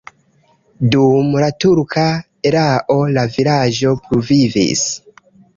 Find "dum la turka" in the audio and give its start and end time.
0.95-2.05